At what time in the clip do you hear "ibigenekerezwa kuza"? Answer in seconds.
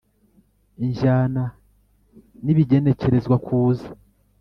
2.53-3.87